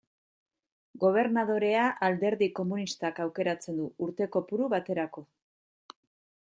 Gobernadorea, 1.03 1.83
Alderdi 2.09 2.49
Komunistak 2.61 3.23
aukeratzen 3.27 3.79
du, 3.83 3.89
urte 4.09 4.31
kopuru 4.39 4.75
baterako. 4.77 5.27